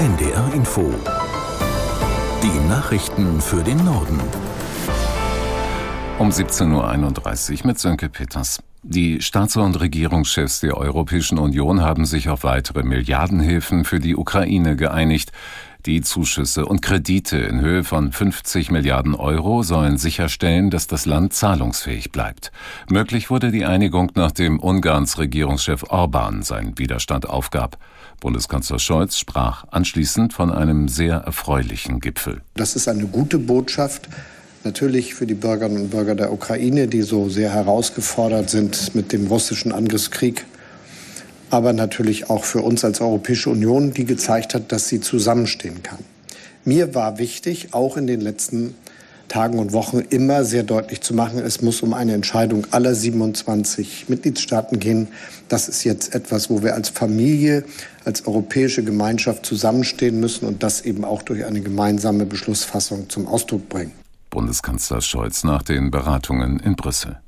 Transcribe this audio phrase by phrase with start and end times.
[0.00, 0.94] NDR Info.
[2.42, 4.18] Die Nachrichten für den Norden.
[6.18, 8.62] Um 17.31 Uhr mit Sönke Peters.
[8.82, 14.74] Die Staats- und Regierungschefs der Europäischen Union haben sich auf weitere Milliardenhilfen für die Ukraine
[14.74, 15.32] geeinigt.
[15.84, 21.34] Die Zuschüsse und Kredite in Höhe von 50 Milliarden Euro sollen sicherstellen, dass das Land
[21.34, 22.52] zahlungsfähig bleibt.
[22.88, 27.76] Möglich wurde die Einigung, nachdem Ungarns Regierungschef Orban seinen Widerstand aufgab.
[28.20, 32.42] Bundeskanzler Scholz sprach anschließend von einem sehr erfreulichen Gipfel.
[32.54, 34.08] Das ist eine gute Botschaft.
[34.62, 39.26] Natürlich für die Bürgerinnen und Bürger der Ukraine, die so sehr herausgefordert sind mit dem
[39.26, 40.44] russischen Angriffskrieg
[41.50, 45.98] aber natürlich auch für uns als Europäische Union, die gezeigt hat, dass sie zusammenstehen kann.
[46.64, 48.74] Mir war wichtig, auch in den letzten
[49.30, 54.08] Tagen und Wochen immer sehr deutlich zu machen, es muss um eine Entscheidung aller 27
[54.08, 55.08] Mitgliedstaaten gehen.
[55.48, 57.64] Das ist jetzt etwas, wo wir als Familie,
[58.04, 63.68] als europäische Gemeinschaft zusammenstehen müssen und das eben auch durch eine gemeinsame Beschlussfassung zum Ausdruck
[63.68, 63.92] bringen.
[64.30, 67.20] Bundeskanzler Scholz nach den Beratungen in Brüssel.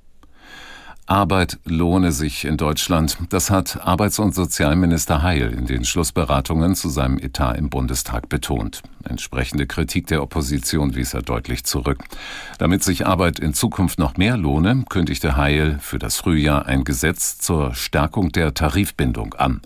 [1.07, 3.19] Arbeit lohne sich in Deutschland.
[3.31, 8.83] Das hat Arbeits- und Sozialminister Heil in den Schlussberatungen zu seinem Etat im Bundestag betont.
[9.05, 11.99] Entsprechende Kritik der Opposition wies er deutlich zurück.
[12.59, 17.39] Damit sich Arbeit in Zukunft noch mehr lohne, kündigte Heil für das Frühjahr ein Gesetz
[17.39, 19.61] zur Stärkung der Tarifbindung an.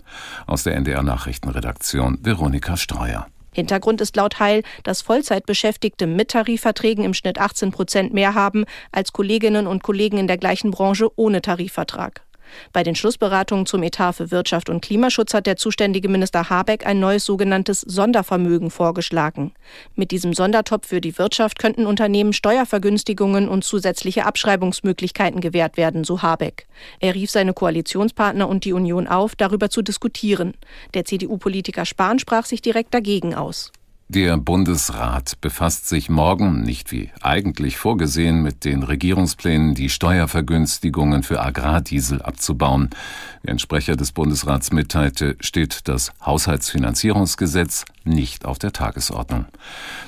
[0.47, 3.27] Aus der NDR Nachrichtenredaktion Veronika Streuer.
[3.57, 9.13] Hintergrund ist laut Heil, dass Vollzeitbeschäftigte mit Tarifverträgen im Schnitt 18 Prozent mehr haben als
[9.13, 12.26] Kolleginnen und Kollegen in der gleichen Branche ohne Tarifvertrag.
[12.73, 16.99] Bei den Schlussberatungen zum Etat für Wirtschaft und Klimaschutz hat der zuständige Minister Habeck ein
[16.99, 19.53] neues sogenanntes Sondervermögen vorgeschlagen.
[19.95, 26.21] Mit diesem Sondertopf für die Wirtschaft könnten Unternehmen Steuervergünstigungen und zusätzliche Abschreibungsmöglichkeiten gewährt werden, so
[26.21, 26.67] Habeck.
[26.99, 30.53] Er rief seine Koalitionspartner und die Union auf, darüber zu diskutieren.
[30.93, 33.71] Der CDU-Politiker Spahn sprach sich direkt dagegen aus.
[34.09, 41.41] Der Bundesrat befasst sich morgen, nicht wie eigentlich vorgesehen, mit den Regierungsplänen, die Steuervergünstigungen für
[41.41, 42.89] Agrardiesel abzubauen.
[43.43, 49.45] Wie ein Sprecher des Bundesrats mitteilte, steht das Haushaltsfinanzierungsgesetz nicht auf der Tagesordnung.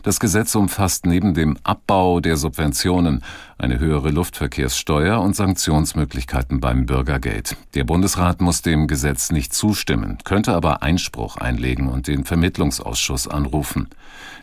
[0.03, 3.21] Das Gesetz umfasst neben dem Abbau der Subventionen
[3.59, 7.57] eine höhere Luftverkehrssteuer und Sanktionsmöglichkeiten beim Bürgergeld.
[7.75, 13.89] Der Bundesrat muss dem Gesetz nicht zustimmen, könnte aber Einspruch einlegen und den Vermittlungsausschuss anrufen.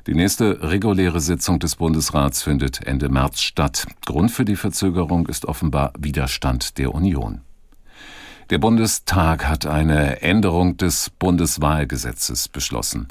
[0.06, 3.86] Die nächste reguläre Sitzung des Bundesrats findet Ende März statt.
[4.04, 7.40] Grund für die Verzögerung ist offenbar Widerstand der Union.
[8.50, 13.08] Der Bundestag hat eine Änderung des Bundeswahlgesetzes beschlossen.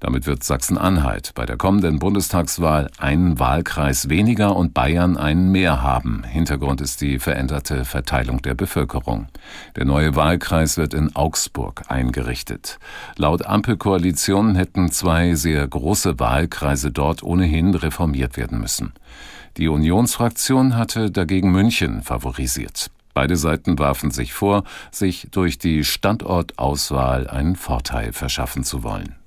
[0.00, 6.24] Damit wird Sachsen-Anhalt bei der kommenden Bundestagswahl einen Wahlkreis weniger und Bayern einen mehr haben.
[6.24, 9.28] Hintergrund ist die veränderte Verteilung der Bevölkerung.
[9.76, 12.78] Der neue Wahlkreis wird in Augsburg eingerichtet.
[13.16, 18.94] Laut Ampelkoalition hätten zwei sehr große Wahlkreise dort ohnehin reformiert werden müssen.
[19.58, 22.90] Die Unionsfraktion hatte dagegen München favorisiert.
[23.12, 29.19] Beide Seiten warfen sich vor, sich durch die Standortauswahl einen Vorteil verschaffen zu wollen.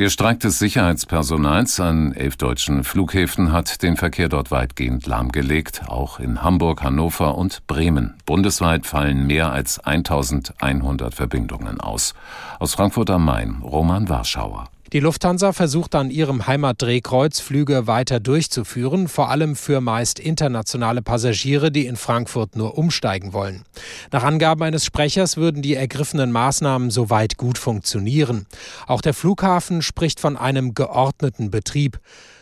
[0.00, 6.18] Der Streik des Sicherheitspersonals an elf deutschen Flughäfen hat den Verkehr dort weitgehend lahmgelegt, auch
[6.18, 8.14] in Hamburg, Hannover und Bremen.
[8.24, 12.14] Bundesweit fallen mehr als 1100 Verbindungen aus.
[12.58, 14.70] Aus Frankfurt am Main, Roman Warschauer.
[14.92, 21.70] Die Lufthansa versucht an ihrem Heimatdrehkreuz Flüge weiter durchzuführen, vor allem für meist internationale Passagiere,
[21.70, 23.62] die in Frankfurt nur umsteigen wollen.
[24.10, 28.46] Nach Angaben eines Sprechers würden die ergriffenen Maßnahmen soweit gut funktionieren.
[28.88, 32.00] Auch der Flughafen spricht von einem geordneten Betrieb.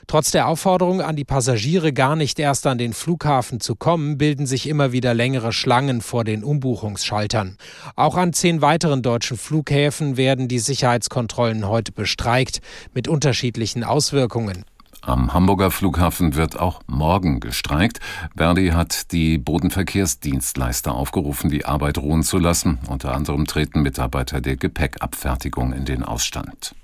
[0.09, 4.47] Trotz der Aufforderung an die Passagiere, gar nicht erst an den Flughafen zu kommen, bilden
[4.47, 7.59] sich immer wieder längere Schlangen vor den Umbuchungsschaltern.
[7.95, 12.63] Auch an zehn weiteren deutschen Flughäfen werden die Sicherheitskontrollen heute bestreikt,
[12.95, 14.65] mit unterschiedlichen Auswirkungen.
[15.03, 18.01] Am Hamburger Flughafen wird auch morgen gestreikt.
[18.35, 22.79] Verdi hat die Bodenverkehrsdienstleister aufgerufen, die Arbeit ruhen zu lassen.
[22.89, 26.75] Unter anderem treten Mitarbeiter der Gepäckabfertigung in den Ausstand.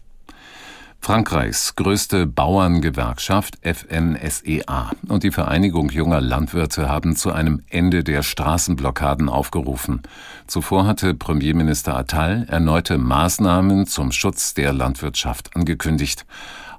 [1.04, 9.28] Frankreichs größte Bauerngewerkschaft FNSEA und die Vereinigung junger Landwirte haben zu einem Ende der Straßenblockaden
[9.28, 10.00] aufgerufen.
[10.46, 16.24] Zuvor hatte Premierminister Attal erneute Maßnahmen zum Schutz der Landwirtschaft angekündigt.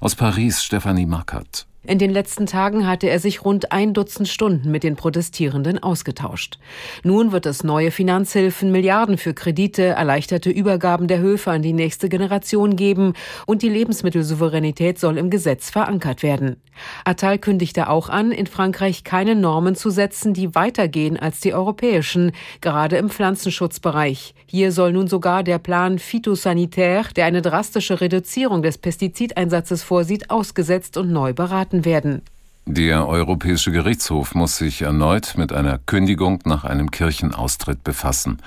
[0.00, 1.68] Aus Paris Stefanie Mackert.
[1.88, 6.58] In den letzten Tagen hatte er sich rund ein Dutzend Stunden mit den Protestierenden ausgetauscht.
[7.04, 12.08] Nun wird es neue Finanzhilfen, Milliarden für Kredite, erleichterte Übergaben der Höfe an die nächste
[12.08, 13.12] Generation geben
[13.46, 16.56] und die Lebensmittelsouveränität soll im Gesetz verankert werden.
[17.04, 22.32] Attal kündigte auch an, in Frankreich keine Normen zu setzen, die weitergehen als die europäischen,
[22.60, 24.34] gerade im Pflanzenschutzbereich.
[24.46, 30.96] Hier soll nun sogar der Plan Phytosanitaire, der eine drastische Reduzierung des Pestizideinsatzes vorsieht, ausgesetzt
[30.96, 32.22] und neu beraten werden.
[32.68, 38.38] Der Europäische Gerichtshof muss sich erneut mit einer Kündigung nach einem Kirchenaustritt befassen.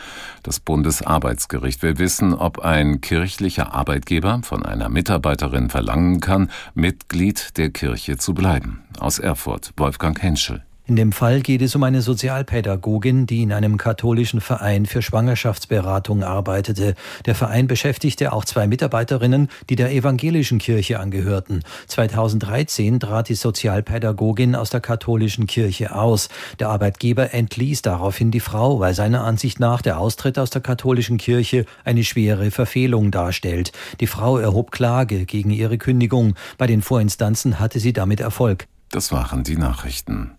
[0.44, 7.70] Das Bundesarbeitsgericht will wissen, ob ein kirchlicher Arbeitgeber von einer Mitarbeiterin verlangen kann, Mitglied der
[7.70, 8.84] Kirche zu bleiben.
[9.00, 10.64] Aus Erfurt, Wolfgang Henschel.
[10.89, 16.24] In dem Fall geht es um eine Sozialpädagogin, die in einem katholischen Verein für Schwangerschaftsberatung
[16.24, 16.95] arbeitete.
[17.27, 21.62] Der Verein beschäftigte auch zwei Mitarbeiterinnen, die der evangelischen Kirche angehörten.
[21.86, 26.27] 2013 trat die Sozialpädagogin aus der katholischen Kirche aus.
[26.57, 31.19] Der Arbeitgeber entließ daraufhin die Frau, weil seiner Ansicht nach der Austritt aus der katholischen
[31.19, 33.74] Kirche eine schwere Verfehlung darstellt.
[34.00, 36.33] Die Frau erhob Klage gegen ihre Kündigung.
[36.57, 38.65] Bei den Vorinstanzen hatte sie damit Erfolg.
[38.89, 40.31] Das waren die Nachrichten.